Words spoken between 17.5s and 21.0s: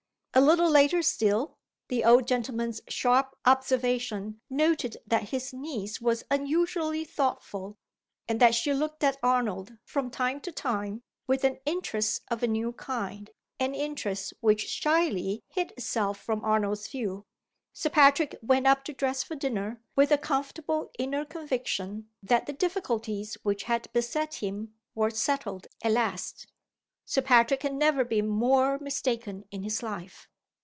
Sir Patrick went up to dress for dinner, with a comfortable